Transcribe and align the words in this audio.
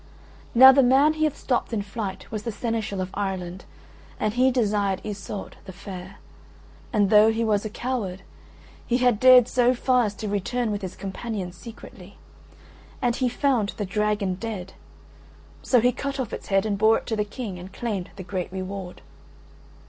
Now 0.55 0.71
the 0.71 0.81
man 0.81 1.13
he 1.13 1.25
had 1.25 1.35
stopped 1.35 1.71
in 1.71 1.83
flight 1.83 2.31
was 2.31 2.41
the 2.41 2.51
Seneschal 2.51 3.01
of 3.01 3.11
Ireland 3.13 3.65
and 4.19 4.33
he 4.33 4.49
desired 4.49 4.99
Iseult 5.03 5.57
the 5.65 5.71
Fair: 5.71 6.15
and 6.91 7.11
though 7.11 7.31
he 7.31 7.43
was 7.43 7.65
a 7.65 7.69
coward, 7.69 8.23
he 8.83 8.97
had 8.97 9.19
dared 9.19 9.47
so 9.47 9.75
far 9.75 10.05
as 10.05 10.15
to 10.15 10.27
return 10.27 10.71
with 10.71 10.81
his 10.81 10.95
companions 10.95 11.55
secretly, 11.55 12.17
and 12.99 13.17
he 13.17 13.29
found 13.29 13.73
the 13.77 13.85
dragon 13.85 14.33
dead; 14.33 14.73
so 15.61 15.79
he 15.81 15.91
cut 15.91 16.19
off 16.19 16.33
its 16.33 16.47
head 16.47 16.65
and 16.65 16.79
bore 16.79 16.97
it 16.97 17.05
to 17.05 17.15
the 17.15 17.23
King, 17.23 17.59
and 17.59 17.71
claimed 17.71 18.09
the 18.15 18.23
great 18.23 18.51
reward. 18.51 19.03